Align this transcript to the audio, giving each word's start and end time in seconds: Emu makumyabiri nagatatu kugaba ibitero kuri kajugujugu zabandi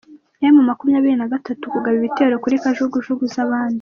Emu 0.47 0.61
makumyabiri 0.69 1.15
nagatatu 1.17 1.63
kugaba 1.73 1.95
ibitero 1.99 2.35
kuri 2.43 2.55
kajugujugu 2.63 3.23
zabandi 3.35 3.69